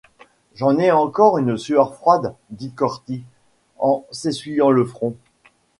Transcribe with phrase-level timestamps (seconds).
[0.55, 2.33] J’en ai encore une sueur froide!…
[2.49, 3.23] dit Corty,
[3.77, 5.15] en s’essuyant le front.